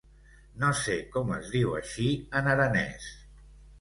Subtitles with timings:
[0.61, 2.07] No sé com es diu així
[2.41, 3.11] en aranès.